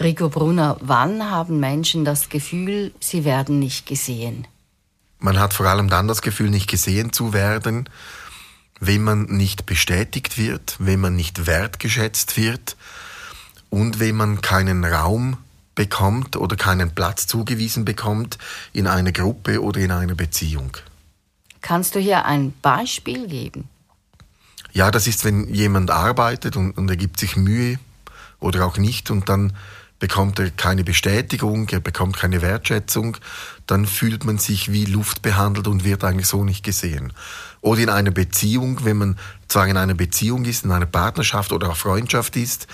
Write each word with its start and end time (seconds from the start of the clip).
Rico 0.00 0.28
Brunner, 0.28 0.76
wann 0.80 1.30
haben 1.30 1.60
Menschen 1.60 2.04
das 2.04 2.28
Gefühl, 2.28 2.92
sie 3.00 3.24
werden 3.24 3.58
nicht 3.58 3.86
gesehen? 3.86 4.46
Man 5.18 5.38
hat 5.38 5.54
vor 5.54 5.66
allem 5.66 5.88
dann 5.88 6.08
das 6.08 6.20
Gefühl, 6.20 6.50
nicht 6.50 6.68
gesehen 6.68 7.12
zu 7.12 7.32
werden, 7.32 7.88
wenn 8.80 9.02
man 9.04 9.24
nicht 9.24 9.66
bestätigt 9.66 10.36
wird, 10.36 10.76
wenn 10.78 11.00
man 11.00 11.14
nicht 11.14 11.46
wertgeschätzt 11.46 12.36
wird 12.36 12.76
und 13.70 14.00
wenn 14.00 14.16
man 14.16 14.40
keinen 14.40 14.84
Raum 14.84 15.36
bekommt 15.74 16.36
oder 16.36 16.56
keinen 16.56 16.94
Platz 16.94 17.26
zugewiesen 17.26 17.84
bekommt 17.84 18.38
in 18.72 18.86
einer 18.86 19.12
Gruppe 19.12 19.62
oder 19.62 19.80
in 19.80 19.92
einer 19.92 20.14
Beziehung. 20.14 20.76
Kannst 21.60 21.94
du 21.94 22.00
hier 22.00 22.24
ein 22.24 22.52
Beispiel 22.62 23.26
geben? 23.26 23.68
Ja, 24.72 24.90
das 24.90 25.06
ist, 25.06 25.24
wenn 25.24 25.52
jemand 25.54 25.90
arbeitet 25.90 26.56
und, 26.56 26.72
und 26.72 26.90
er 26.90 26.96
gibt 26.96 27.18
sich 27.18 27.36
Mühe 27.36 27.78
oder 28.40 28.66
auch 28.66 28.76
nicht 28.76 29.10
und 29.10 29.28
dann 29.28 29.52
bekommt 29.98 30.38
er 30.38 30.50
keine 30.50 30.84
Bestätigung, 30.84 31.68
er 31.70 31.80
bekommt 31.80 32.16
keine 32.16 32.42
Wertschätzung, 32.42 33.16
dann 33.66 33.86
fühlt 33.86 34.24
man 34.24 34.38
sich 34.38 34.72
wie 34.72 34.84
Luft 34.84 35.22
behandelt 35.22 35.66
und 35.68 35.84
wird 35.84 36.04
eigentlich 36.04 36.26
so 36.26 36.44
nicht 36.44 36.64
gesehen. 36.64 37.12
Oder 37.60 37.82
in 37.82 37.88
einer 37.88 38.10
Beziehung, 38.10 38.84
wenn 38.84 38.98
man 38.98 39.18
zwar 39.48 39.66
in 39.66 39.76
einer 39.76 39.94
Beziehung 39.94 40.44
ist, 40.44 40.64
in 40.64 40.72
einer 40.72 40.86
Partnerschaft 40.86 41.52
oder 41.52 41.70
auch 41.70 41.76
Freundschaft 41.76 42.36
ist 42.36 42.66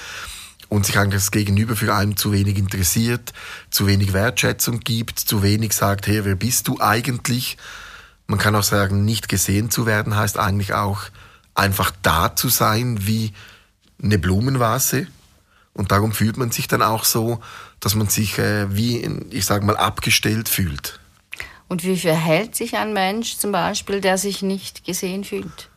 und 0.69 0.87
sich 0.87 0.99
eigentlich 0.99 1.23
das 1.23 1.31
Gegenüber 1.31 1.77
für 1.77 1.95
einen 1.95 2.17
zu 2.17 2.33
wenig 2.33 2.57
interessiert, 2.57 3.33
zu 3.71 3.87
wenig 3.87 4.13
Wertschätzung 4.13 4.81
gibt, 4.81 5.19
zu 5.19 5.43
wenig 5.43 5.73
sagt, 5.73 6.07
hey, 6.07 6.25
wer 6.25 6.37
bist 6.37 6.69
du 6.69 6.81
eigentlich? 6.81 7.59
Man 8.27 8.39
kann 8.39 8.55
auch 8.57 8.63
sagen, 8.63 9.05
nicht 9.05 9.29
gesehen 9.29 9.71
zu 9.71 9.87
werden 9.87 10.17
heißt 10.17 10.39
eigentlich 10.39 10.73
auch 10.73 11.03
einfach 11.55 11.93
da 12.03 12.35
zu 12.35 12.49
sein 12.49 13.07
wie 13.07 13.33
eine 14.03 14.19
Blumenvase. 14.19 15.09
Und 15.81 15.93
darum 15.93 16.13
fühlt 16.13 16.37
man 16.37 16.51
sich 16.51 16.69
dann 16.69 16.83
auch 16.83 17.05
so, 17.05 17.41
dass 17.81 17.95
man 17.95 18.07
sich 18.07 18.39
äh, 18.39 18.77
wie, 18.77 18.99
ich 19.31 19.47
sage 19.47 19.65
mal, 19.65 19.79
abgestellt 19.79 20.51
fühlt. 20.51 21.01
Und 21.69 21.85
wie 21.85 21.97
verhält 21.97 22.55
sich 22.55 22.77
ein 22.77 22.93
Mensch 22.93 23.39
zum 23.39 23.51
Beispiel, 23.51 24.03
der 24.03 24.19
sich 24.19 24.43
nicht 24.43 24.85
gesehen 24.85 25.25
fühlt? 25.25 25.71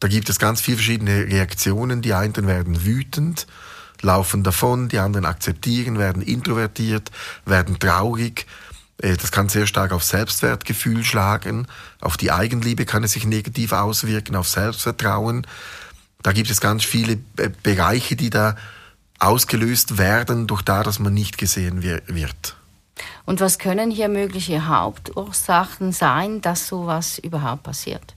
Da 0.00 0.08
gibt 0.08 0.28
es 0.28 0.40
ganz 0.40 0.60
viele 0.60 0.78
verschiedene 0.78 1.28
Reaktionen. 1.28 2.02
Die 2.02 2.12
einen 2.12 2.48
werden 2.48 2.84
wütend, 2.84 3.46
laufen 4.00 4.42
davon, 4.42 4.88
die 4.88 4.98
anderen 4.98 5.26
akzeptieren, 5.26 5.96
werden 6.00 6.20
introvertiert, 6.20 7.12
werden 7.46 7.78
traurig. 7.78 8.46
Äh, 8.98 9.16
das 9.16 9.30
kann 9.30 9.48
sehr 9.48 9.68
stark 9.68 9.92
auf 9.92 10.02
Selbstwertgefühl 10.02 11.04
schlagen, 11.04 11.68
auf 12.00 12.16
die 12.16 12.32
Eigenliebe 12.32 12.84
kann 12.84 13.04
es 13.04 13.12
sich 13.12 13.26
negativ 13.26 13.70
auswirken, 13.70 14.34
auf 14.34 14.48
Selbstvertrauen. 14.48 15.46
Da 16.22 16.32
gibt 16.32 16.50
es 16.50 16.60
ganz 16.60 16.84
viele 16.84 17.18
äh, 17.36 17.50
Bereiche, 17.62 18.16
die 18.16 18.30
da 18.30 18.56
ausgelöst 19.18 19.98
werden 19.98 20.46
durch 20.46 20.62
da, 20.62 20.82
dass 20.82 20.98
man 20.98 21.14
nicht 21.14 21.38
gesehen 21.38 21.82
wird. 21.82 22.56
Und 23.24 23.40
was 23.40 23.58
können 23.58 23.90
hier 23.90 24.08
mögliche 24.08 24.66
Hauptursachen 24.66 25.92
sein, 25.92 26.40
dass 26.40 26.66
sowas 26.66 27.18
überhaupt 27.18 27.62
passiert? 27.62 28.14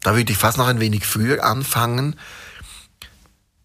Da 0.00 0.16
würde 0.16 0.32
ich 0.32 0.38
fast 0.38 0.58
noch 0.58 0.68
ein 0.68 0.80
wenig 0.80 1.06
früher 1.06 1.44
anfangen. 1.44 2.14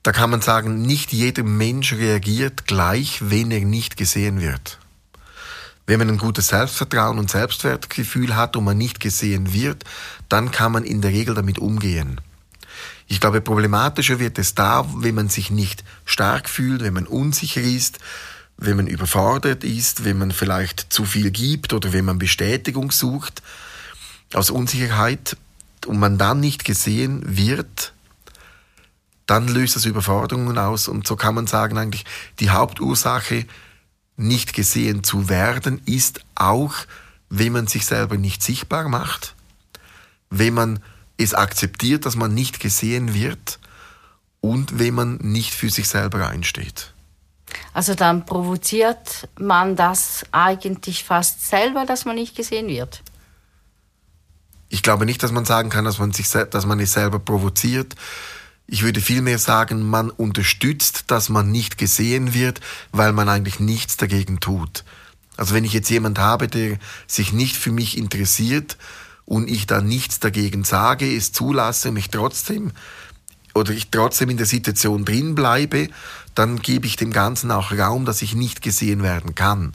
Da 0.01 0.11
kann 0.11 0.31
man 0.31 0.41
sagen, 0.41 0.81
nicht 0.81 1.13
jeder 1.13 1.43
Mensch 1.43 1.93
reagiert 1.93 2.65
gleich, 2.65 3.29
wenn 3.29 3.51
er 3.51 3.63
nicht 3.63 3.95
gesehen 3.95 4.41
wird. 4.41 4.79
Wenn 5.85 5.99
man 5.99 6.09
ein 6.09 6.17
gutes 6.17 6.47
Selbstvertrauen 6.47 7.19
und 7.19 7.29
Selbstwertgefühl 7.29 8.35
hat 8.35 8.55
und 8.55 8.63
man 8.63 8.77
nicht 8.77 8.99
gesehen 8.99 9.53
wird, 9.53 9.83
dann 10.27 10.51
kann 10.51 10.71
man 10.71 10.83
in 10.83 11.01
der 11.01 11.11
Regel 11.11 11.35
damit 11.35 11.59
umgehen. 11.59 12.19
Ich 13.13 13.19
glaube, 13.19 13.41
problematischer 13.41 14.17
wird 14.17 14.39
es 14.39 14.55
da, 14.55 14.87
wenn 14.95 15.13
man 15.13 15.29
sich 15.29 15.51
nicht 15.51 15.83
stark 16.03 16.49
fühlt, 16.49 16.81
wenn 16.81 16.95
man 16.95 17.05
unsicher 17.05 17.61
ist, 17.61 17.99
wenn 18.57 18.75
man 18.75 18.87
überfordert 18.87 19.63
ist, 19.63 20.03
wenn 20.03 20.17
man 20.17 20.31
vielleicht 20.31 20.91
zu 20.91 21.05
viel 21.05 21.29
gibt 21.29 21.73
oder 21.73 21.93
wenn 21.93 22.05
man 22.05 22.17
Bestätigung 22.17 22.89
sucht 22.89 23.43
aus 24.33 24.49
Unsicherheit 24.49 25.37
und 25.85 25.99
man 25.99 26.17
dann 26.17 26.39
nicht 26.39 26.65
gesehen 26.65 27.21
wird, 27.37 27.93
dann 29.27 29.47
löst 29.47 29.75
das 29.75 29.85
Überforderungen 29.85 30.57
aus. 30.57 30.87
Und 30.87 31.05
so 31.05 31.15
kann 31.15 31.35
man 31.35 31.45
sagen 31.45 31.77
eigentlich, 31.77 32.05
die 32.39 32.49
Hauptursache 32.49 33.45
nicht 34.17 34.55
gesehen 34.55 35.03
zu 35.03 35.29
werden 35.29 35.79
ist 35.85 36.21
auch, 36.33 36.73
wenn 37.29 37.53
man 37.53 37.67
sich 37.67 37.85
selber 37.85 38.17
nicht 38.17 38.41
sichtbar 38.41 38.89
macht, 38.89 39.35
wenn 40.31 40.55
man 40.55 40.79
es 41.17 41.33
akzeptiert, 41.33 42.05
dass 42.05 42.15
man 42.15 42.33
nicht 42.33 42.59
gesehen 42.59 43.13
wird 43.13 43.59
und 44.41 44.79
wenn 44.79 44.93
man 44.93 45.17
nicht 45.17 45.53
für 45.53 45.69
sich 45.69 45.87
selber 45.87 46.27
einsteht. 46.27 46.93
Also 47.73 47.95
dann 47.95 48.25
provoziert 48.25 49.27
man 49.39 49.75
das 49.75 50.23
eigentlich 50.31 51.03
fast 51.03 51.47
selber, 51.47 51.85
dass 51.85 52.05
man 52.05 52.15
nicht 52.15 52.35
gesehen 52.35 52.67
wird. 52.67 53.03
Ich 54.69 54.81
glaube 54.81 55.05
nicht, 55.05 55.21
dass 55.21 55.31
man 55.31 55.45
sagen 55.45 55.69
kann, 55.69 55.85
dass 55.85 55.99
man, 55.99 56.11
sich, 56.11 56.29
dass 56.29 56.65
man 56.65 56.79
es 56.79 56.93
selber 56.93 57.19
provoziert. 57.19 57.95
Ich 58.65 58.81
würde 58.81 59.01
vielmehr 59.01 59.37
sagen, 59.37 59.87
man 59.87 60.09
unterstützt, 60.09 61.11
dass 61.11 61.29
man 61.29 61.51
nicht 61.51 61.77
gesehen 61.77 62.33
wird, 62.33 62.59
weil 62.91 63.13
man 63.13 63.29
eigentlich 63.29 63.59
nichts 63.59 63.97
dagegen 63.97 64.39
tut. 64.39 64.83
Also 65.37 65.53
wenn 65.53 65.65
ich 65.65 65.73
jetzt 65.73 65.89
jemand 65.89 66.19
habe, 66.19 66.47
der 66.47 66.79
sich 67.07 67.33
nicht 67.33 67.55
für 67.55 67.71
mich 67.71 67.97
interessiert 67.97 68.77
und 69.25 69.49
ich 69.49 69.67
da 69.67 69.81
nichts 69.81 70.19
dagegen 70.19 70.63
sage, 70.63 71.15
es 71.15 71.31
zulasse, 71.31 71.91
mich 71.91 72.09
trotzdem 72.09 72.71
oder 73.53 73.71
ich 73.71 73.89
trotzdem 73.89 74.29
in 74.29 74.37
der 74.37 74.45
Situation 74.45 75.05
drin 75.05 75.35
bleibe, 75.35 75.89
dann 76.35 76.59
gebe 76.59 76.87
ich 76.87 76.95
dem 76.95 77.11
Ganzen 77.11 77.51
auch 77.51 77.71
Raum, 77.71 78.05
dass 78.05 78.21
ich 78.21 78.35
nicht 78.35 78.61
gesehen 78.61 79.03
werden 79.03 79.35
kann. 79.35 79.73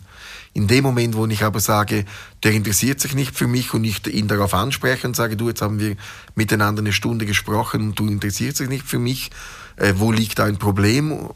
In 0.53 0.67
dem 0.67 0.83
Moment, 0.83 1.15
wo 1.15 1.27
ich 1.27 1.45
aber 1.45 1.61
sage, 1.61 2.05
der 2.43 2.53
interessiert 2.53 3.01
sich 3.01 3.15
nicht 3.15 3.37
für 3.37 3.47
mich 3.47 3.75
und 3.75 3.85
ich 3.85 4.05
ihn 4.09 4.27
darauf 4.27 4.55
anspreche 4.55 5.07
und 5.07 5.15
sage, 5.15 5.37
du, 5.37 5.49
jetzt 5.49 5.63
haben 5.63 5.79
wir 5.79 5.97
miteinander 6.35 6.81
eine 6.83 6.93
Stunde 6.93 7.27
gesprochen 7.27 7.83
und 7.83 7.99
du 7.99 8.09
interessierst 8.09 8.59
dich 8.59 8.69
nicht 8.69 8.87
für 8.87 8.99
mich, 8.99 9.31
äh, 9.77 9.95
wo 9.97 10.11
liegt 10.11 10.41
ein 10.41 10.59
Problem? 10.59 11.31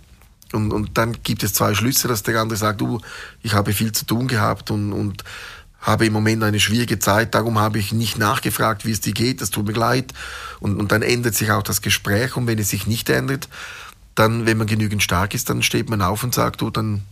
Und, 0.53 0.73
und 0.73 0.99
dann 0.99 1.23
gibt 1.23 1.45
es 1.45 1.55
zwei 1.55 1.75
Schlüsse, 1.75 2.09
dass 2.09 2.25
der 2.25 2.41
andere 2.41 2.59
sagt, 2.59 2.81
du, 2.81 3.01
ich 3.43 3.55
habe 3.55 3.73
viel 3.73 3.93
zu 3.93 4.05
tun 4.05 4.27
gehabt 4.27 4.71
und, 4.71 4.93
und 4.93 5.23
habe 5.83 6.07
im 6.07 6.13
Moment 6.13 6.43
eine 6.45 6.61
schwierige 6.61 6.99
Zeit, 7.01 7.35
darum 7.35 7.59
habe 7.59 7.79
ich 7.79 7.93
nicht 7.93 8.17
nachgefragt, 8.17 8.87
wie 8.87 8.93
es 8.93 9.01
dir 9.01 9.13
geht, 9.13 9.41
das 9.41 9.51
tut 9.51 9.67
mir 9.67 9.73
leid. 9.73 10.15
Und, 10.61 10.79
und 10.79 10.93
dann 10.93 11.03
ändert 11.03 11.35
sich 11.35 11.51
auch 11.51 11.63
das 11.63 11.83
Gespräch 11.83 12.37
und 12.37 12.47
wenn 12.47 12.59
es 12.59 12.71
sich 12.71 12.87
nicht 12.87 13.11
ändert, 13.11 13.49
dann, 14.15 14.47
wenn 14.47 14.59
man 14.59 14.67
genügend 14.67 15.03
stark 15.03 15.35
ist, 15.35 15.51
dann 15.51 15.63
steht 15.63 15.91
man 15.91 16.01
auf 16.01 16.23
und 16.23 16.35
sagt, 16.35 16.61
du, 16.61 16.71
dann 16.71 17.03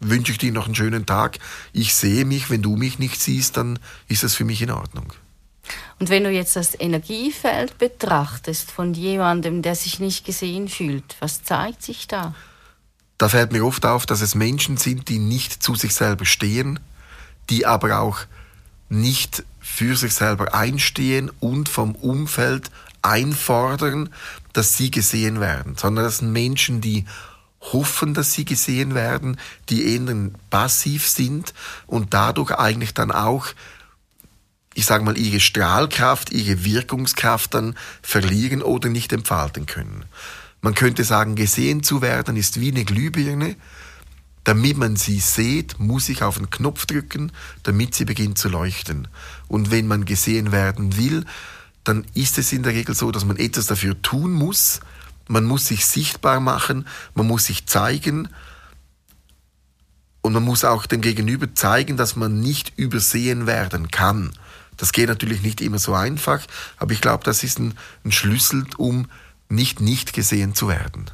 wünsche 0.00 0.32
ich 0.32 0.38
dir 0.38 0.52
noch 0.52 0.66
einen 0.66 0.74
schönen 0.74 1.06
Tag. 1.06 1.38
Ich 1.72 1.94
sehe 1.94 2.24
mich, 2.24 2.50
wenn 2.50 2.62
du 2.62 2.76
mich 2.76 2.98
nicht 2.98 3.20
siehst, 3.20 3.56
dann 3.56 3.78
ist 4.08 4.22
das 4.22 4.34
für 4.34 4.44
mich 4.44 4.62
in 4.62 4.70
Ordnung. 4.70 5.12
Und 5.98 6.08
wenn 6.10 6.24
du 6.24 6.30
jetzt 6.30 6.56
das 6.56 6.78
Energiefeld 6.78 7.78
betrachtest 7.78 8.70
von 8.70 8.94
jemandem, 8.94 9.62
der 9.62 9.74
sich 9.74 10.00
nicht 10.00 10.24
gesehen 10.24 10.68
fühlt, 10.68 11.16
was 11.20 11.42
zeigt 11.42 11.82
sich 11.82 12.06
da? 12.06 12.34
Da 13.16 13.28
fällt 13.28 13.52
mir 13.52 13.64
oft 13.64 13.86
auf, 13.86 14.06
dass 14.06 14.20
es 14.20 14.34
Menschen 14.34 14.76
sind, 14.76 15.08
die 15.08 15.18
nicht 15.18 15.62
zu 15.62 15.74
sich 15.74 15.94
selber 15.94 16.24
stehen, 16.24 16.80
die 17.50 17.66
aber 17.66 18.00
auch 18.00 18.20
nicht 18.88 19.44
für 19.60 19.96
sich 19.96 20.14
selber 20.14 20.54
einstehen 20.54 21.30
und 21.40 21.68
vom 21.68 21.94
Umfeld 21.94 22.70
einfordern, 23.02 24.10
dass 24.52 24.76
sie 24.76 24.90
gesehen 24.90 25.40
werden, 25.40 25.76
sondern 25.76 26.04
das 26.04 26.18
sind 26.18 26.32
Menschen, 26.32 26.80
die 26.80 27.04
hoffen, 27.72 28.14
dass 28.14 28.32
sie 28.32 28.44
gesehen 28.44 28.94
werden, 28.94 29.38
die 29.68 29.94
eher 29.94 30.30
passiv 30.50 31.08
sind 31.08 31.54
und 31.86 32.14
dadurch 32.14 32.52
eigentlich 32.52 32.94
dann 32.94 33.10
auch, 33.10 33.46
ich 34.74 34.86
sage 34.86 35.04
mal, 35.04 35.16
ihre 35.16 35.40
Strahlkraft, 35.40 36.30
ihre 36.30 36.64
Wirkungskraft 36.64 37.54
dann 37.54 37.74
verlieren 38.02 38.62
oder 38.62 38.88
nicht 38.88 39.12
entfalten 39.12 39.66
können. 39.66 40.04
Man 40.60 40.74
könnte 40.74 41.04
sagen, 41.04 41.36
gesehen 41.36 41.82
zu 41.82 42.00
werden 42.00 42.36
ist 42.36 42.60
wie 42.60 42.70
eine 42.70 42.84
Glühbirne, 42.84 43.56
damit 44.44 44.76
man 44.76 44.96
sie 44.96 45.20
sieht, 45.20 45.78
muss 45.80 46.08
ich 46.08 46.22
auf 46.22 46.36
den 46.36 46.50
Knopf 46.50 46.86
drücken, 46.86 47.32
damit 47.62 47.94
sie 47.94 48.04
beginnt 48.04 48.38
zu 48.38 48.48
leuchten. 48.48 49.08
Und 49.48 49.70
wenn 49.70 49.86
man 49.86 50.04
gesehen 50.04 50.52
werden 50.52 50.96
will, 50.96 51.24
dann 51.82 52.06
ist 52.14 52.38
es 52.38 52.52
in 52.52 52.62
der 52.62 52.74
Regel 52.74 52.94
so, 52.94 53.10
dass 53.10 53.24
man 53.24 53.38
etwas 53.38 53.66
dafür 53.66 54.00
tun 54.02 54.32
muss. 54.32 54.80
Man 55.28 55.44
muss 55.44 55.66
sich 55.66 55.86
sichtbar 55.86 56.40
machen, 56.40 56.86
man 57.14 57.26
muss 57.26 57.46
sich 57.46 57.66
zeigen 57.66 58.28
und 60.20 60.34
man 60.34 60.42
muss 60.42 60.64
auch 60.64 60.86
dem 60.86 61.00
Gegenüber 61.00 61.54
zeigen, 61.54 61.96
dass 61.96 62.16
man 62.16 62.40
nicht 62.40 62.72
übersehen 62.76 63.46
werden 63.46 63.90
kann. 63.90 64.32
Das 64.76 64.92
geht 64.92 65.08
natürlich 65.08 65.42
nicht 65.42 65.60
immer 65.60 65.78
so 65.78 65.94
einfach, 65.94 66.42
aber 66.76 66.92
ich 66.92 67.00
glaube, 67.00 67.24
das 67.24 67.44
ist 67.44 67.58
ein, 67.58 67.74
ein 68.04 68.12
Schlüssel, 68.12 68.66
um 68.76 69.06
nicht 69.48 69.80
nicht 69.80 70.12
gesehen 70.12 70.54
zu 70.54 70.68
werden. 70.68 71.10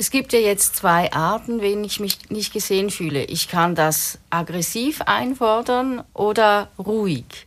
Es 0.00 0.10
gibt 0.10 0.32
ja 0.32 0.38
jetzt 0.38 0.76
zwei 0.76 1.12
Arten, 1.12 1.60
wenn 1.60 1.84
ich 1.84 2.00
mich 2.00 2.30
nicht 2.30 2.54
gesehen 2.54 2.88
fühle. 2.88 3.22
Ich 3.24 3.48
kann 3.48 3.74
das 3.74 4.18
aggressiv 4.30 5.02
einfordern 5.02 6.02
oder 6.14 6.70
ruhig. 6.78 7.46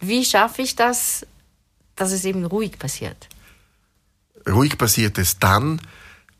Wie 0.00 0.24
schaffe 0.24 0.62
ich 0.62 0.74
das, 0.74 1.24
dass 1.94 2.10
es 2.10 2.24
eben 2.24 2.44
ruhig 2.44 2.76
passiert? 2.76 3.28
Ruhig 4.50 4.76
passiert 4.78 5.16
es 5.16 5.38
dann, 5.38 5.80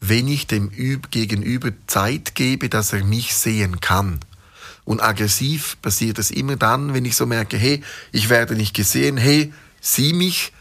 wenn 0.01 0.27
ich 0.27 0.49
dem 0.49 0.73
Gegenüber 1.13 1.71
Zeit 1.87 2.35
gebe, 2.35 2.69
dass 2.69 2.93
er 2.93 3.05
mich 3.05 3.33
sehen 3.33 3.81
kann. 3.81 4.19
Und 4.85 5.01
aggressiv 5.01 5.81
passiert 5.81 6.19
es 6.19 6.33
immer 6.33 6.57
dann, 6.57 6.93
wenn 6.93 7.05
ich 7.05 7.15
so 7.15 7.25
merke, 7.25 7.57
hey, 7.57 7.85
ich 8.11 8.31
werde 8.31 8.57
nicht 8.57 8.75
gesehen, 8.75 9.17
hey, 9.17 9.53
sieh 9.81 10.13
mich. 10.13 10.53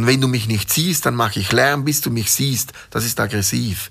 Und 0.00 0.06
wenn 0.06 0.22
du 0.22 0.28
mich 0.28 0.48
nicht 0.48 0.72
siehst, 0.72 1.04
dann 1.04 1.14
mache 1.14 1.38
ich 1.40 1.52
Lärm, 1.52 1.84
bis 1.84 2.00
du 2.00 2.10
mich 2.10 2.32
siehst. 2.32 2.72
Das 2.88 3.04
ist 3.04 3.20
aggressiv. 3.20 3.90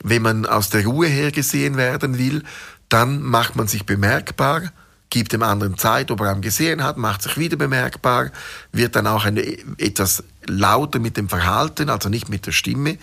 Wenn 0.00 0.22
man 0.22 0.46
aus 0.46 0.70
der 0.70 0.86
Ruhe 0.86 1.08
her 1.08 1.32
gesehen 1.32 1.76
werden 1.76 2.18
will, 2.18 2.44
dann 2.88 3.20
macht 3.20 3.56
man 3.56 3.66
sich 3.66 3.84
bemerkbar, 3.84 4.72
gibt 5.10 5.32
dem 5.32 5.42
anderen 5.42 5.76
Zeit, 5.76 6.12
ob 6.12 6.20
er 6.20 6.32
ihn 6.32 6.40
gesehen 6.40 6.84
hat, 6.84 6.98
macht 6.98 7.22
sich 7.22 7.36
wieder 7.36 7.56
bemerkbar, 7.56 8.30
wird 8.70 8.94
dann 8.94 9.08
auch 9.08 9.24
eine, 9.24 9.42
etwas 9.76 10.22
lauter 10.46 11.00
mit 11.00 11.16
dem 11.16 11.28
Verhalten, 11.28 11.90
also 11.90 12.08
nicht 12.08 12.28
mit 12.28 12.46
der 12.46 12.52
Stimme 12.52 12.98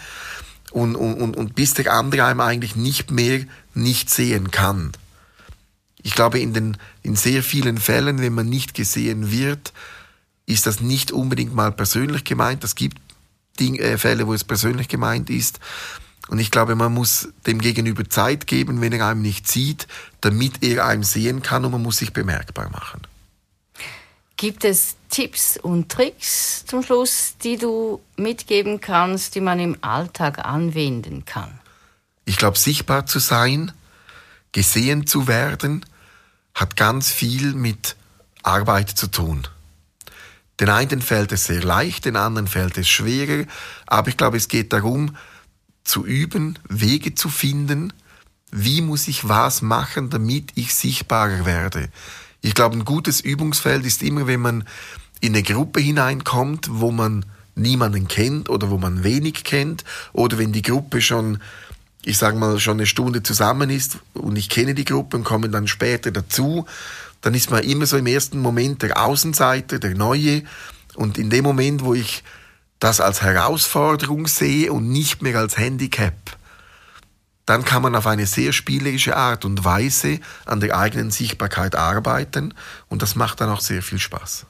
und, 0.72 0.96
und, 0.96 1.36
und 1.36 1.54
bis 1.54 1.74
der 1.74 1.92
andere 1.92 2.24
einem 2.24 2.40
eigentlich 2.40 2.78
nicht 2.78 3.12
mehr 3.12 3.42
nicht 3.74 4.10
sehen 4.10 4.52
kann. 4.52 4.94
Ich 6.02 6.14
glaube, 6.14 6.40
in, 6.40 6.54
den, 6.54 6.78
in 7.04 7.18
sehr 7.18 7.44
vielen 7.44 7.78
Fällen, 7.78 8.22
wenn 8.22 8.34
man 8.34 8.48
nicht 8.48 8.74
gesehen 8.74 9.34
wird, 9.34 9.74
ist 10.46 10.66
das 10.68 10.82
nicht 10.82 11.12
unbedingt 11.12 11.54
mal 11.54 11.72
persönlich 11.72 12.24
gemeint. 12.24 12.64
Es 12.64 12.76
gibt 12.76 12.98
Ding, 13.60 13.76
äh, 13.76 13.98
Fälle, 13.98 14.28
wo 14.28 14.34
es 14.34 14.44
persönlich 14.44 14.88
gemeint 14.88 15.30
ist. 15.30 15.60
Und 16.28 16.40
ich 16.40 16.52
glaube, 16.52 16.76
man 16.76 16.94
muss 16.94 17.30
dem 17.46 17.60
Gegenüber 17.60 18.08
Zeit 18.10 18.48
geben, 18.48 18.80
wenn 18.82 18.94
er 18.94 19.08
einem 19.08 19.22
nicht 19.22 19.48
sieht, 19.48 19.88
damit 20.22 20.64
er 20.64 20.86
einem 20.86 21.04
sehen 21.04 21.42
kann 21.42 21.66
und 21.66 21.72
man 21.72 21.82
muss 21.82 21.98
sich 21.98 22.14
bemerkbar 22.14 22.70
machen. 22.70 23.02
Gibt 24.38 24.64
es 24.64 24.96
Tipps 25.10 25.58
und 25.58 25.90
Tricks 25.90 26.66
zum 26.66 26.84
Schluss, 26.84 27.36
die 27.44 27.58
du 27.58 28.02
mitgeben 28.18 28.82
kannst, 28.82 29.36
die 29.36 29.42
man 29.42 29.60
im 29.60 29.78
Alltag 29.82 30.44
anwenden 30.44 31.26
kann? 31.26 31.60
Ich 32.26 32.38
glaube, 32.38 32.58
sichtbar 32.58 33.06
zu 33.06 33.20
sein, 33.20 33.72
gesehen 34.52 35.06
zu 35.06 35.28
werden, 35.28 35.86
hat 36.54 36.76
ganz 36.76 37.12
viel 37.12 37.54
mit 37.54 37.96
Arbeit 38.42 38.90
zu 38.90 39.08
tun. 39.08 39.48
Den 40.62 40.70
einen 40.70 41.02
fällt 41.02 41.32
es 41.32 41.46
sehr 41.46 41.64
leicht, 41.64 42.06
den 42.06 42.16
anderen 42.16 42.48
fällt 42.48 42.78
es 42.78 42.88
schwerer, 42.88 43.46
aber 43.88 44.10
ich 44.10 44.18
glaube, 44.18 44.38
es 44.38 44.48
geht 44.48 44.72
darum, 44.72 45.18
zu 45.84 46.06
üben, 46.06 46.60
Wege 46.70 47.16
zu 47.16 47.30
finden, 47.30 47.92
wie 48.52 48.82
muss 48.82 49.08
ich 49.08 49.28
was 49.28 49.64
machen, 49.64 50.12
damit 50.12 50.52
ich 50.54 50.76
sichtbarer 50.76 51.46
werde. 51.48 51.90
Ich 52.42 52.54
glaube, 52.54 52.78
ein 52.78 52.86
gutes 52.86 53.22
Übungsfeld 53.22 53.86
ist 53.86 54.04
immer, 54.04 54.28
wenn 54.28 54.40
man 54.40 54.64
in 55.20 55.34
eine 55.34 55.42
Gruppe 55.42 55.80
hineinkommt, 55.80 56.68
wo 56.70 56.92
man 56.92 57.26
niemanden 57.56 58.08
kennt 58.08 58.48
oder 58.48 58.70
wo 58.70 58.78
man 58.78 59.04
wenig 59.04 59.44
kennt 59.44 59.84
oder 60.14 60.38
wenn 60.38 60.52
die 60.52 60.62
Gruppe 60.62 61.02
schon, 61.02 61.40
ich 62.04 62.18
sage 62.18 62.38
mal, 62.38 62.60
schon 62.60 62.78
eine 62.78 62.86
Stunde 62.86 63.24
zusammen 63.24 63.70
ist 63.70 64.00
und 64.14 64.36
ich 64.36 64.50
kenne 64.50 64.74
die 64.74 64.86
Gruppe 64.86 65.18
und 65.18 65.24
komme 65.24 65.50
dann 65.50 65.68
später 65.68 66.12
dazu, 66.12 66.66
dann 67.22 67.34
ist 67.34 67.52
man 67.52 67.64
immer 67.64 67.86
so 67.86 67.98
im 67.98 68.08
ersten 68.08 68.40
Moment 68.40 68.82
der 68.82 69.04
Außenseiter, 69.04 69.80
der 69.80 69.96
Neue 69.96 70.44
und 70.96 71.18
in 71.18 71.30
dem 71.30 71.44
Moment, 71.44 71.84
wo 71.84 71.94
ich 71.94 72.24
das 72.80 73.00
als 73.00 73.22
Herausforderung 73.22 74.28
sehe 74.28 74.74
und 74.74 74.90
nicht 74.90 75.22
mehr 75.22 75.38
als 75.38 75.58
Handicap, 75.58 76.16
dann 77.46 77.64
kann 77.64 77.84
man 77.84 77.96
auf 77.96 78.08
eine 78.08 78.26
sehr 78.26 78.54
spielerische 78.54 79.16
Art 79.16 79.46
und 79.46 79.64
Weise 79.64 80.20
an 80.46 80.60
der 80.60 80.78
eigenen 80.78 81.12
Sichtbarkeit 81.12 81.76
arbeiten 81.76 82.54
und 82.88 83.02
das 83.02 83.16
macht 83.16 83.42
dann 83.42 83.50
auch 83.50 83.62
sehr 83.62 83.84
viel 83.84 84.00
Spaß. 84.00 84.46